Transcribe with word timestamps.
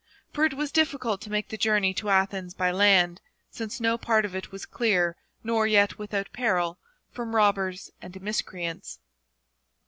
For 0.33 0.45
it 0.45 0.55
was 0.55 0.71
difficult 0.71 1.21
to 1.21 1.29
make 1.29 1.49
the 1.49 1.59
journey 1.59 1.93
to 1.93 2.09
Athens 2.09 2.55
by 2.55 2.71
land, 2.71 3.21
since 3.51 3.79
no 3.79 3.99
part 3.99 4.25
of 4.25 4.35
it 4.35 4.51
was 4.51 4.65
clear 4.65 5.15
nor 5.43 5.67
yet 5.67 5.99
without 5.99 6.33
peril 6.33 6.79
from 7.11 7.35
robbers 7.35 7.91
and 8.01 8.19
miscreants. 8.19 8.97